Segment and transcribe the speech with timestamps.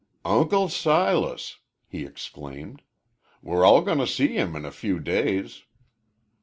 [0.25, 2.81] "Uncle Silas!" he exclaimed.
[3.43, 5.61] "We're all going to see him in a few days."